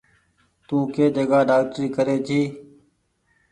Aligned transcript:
تم 0.67 0.79
ڪي 0.93 1.05
جگآ 1.15 1.39
ڊآڪٽري 1.49 1.87
ڪري 1.95 2.17
ڇي۔ 2.27 2.41